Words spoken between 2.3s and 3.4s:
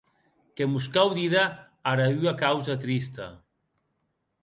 causa trista.